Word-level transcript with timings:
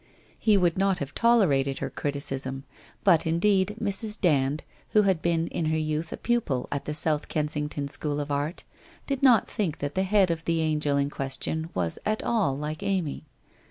He 0.39 0.57
would 0.57 0.79
not 0.79 0.97
have 0.97 1.13
tolerated 1.13 1.77
her 1.77 1.91
criticism, 1.91 2.63
but, 3.03 3.27
indeed, 3.27 3.75
Mrs. 3.79 4.19
Dand, 4.19 4.63
who 4.93 5.03
had 5.03 5.21
been 5.21 5.45
in 5.49 5.65
her 5.65 5.77
youth 5.77 6.11
a 6.11 6.17
pupil 6.17 6.67
at 6.71 6.85
the 6.85 6.95
South 6.95 7.27
Kensington 7.27 7.87
School 7.87 8.19
of 8.19 8.31
Art, 8.31 8.63
did 9.05 9.21
not 9.21 9.47
think 9.47 9.77
that 9.77 9.93
the 9.93 10.01
head 10.01 10.31
of 10.31 10.45
the 10.45 10.59
angel 10.59 10.97
in 10.97 11.11
ques 11.11 11.37
tion 11.39 11.69
was 11.75 11.99
at 12.03 12.23
all 12.23 12.57
like 12.57 12.81
Amy. 12.81 13.27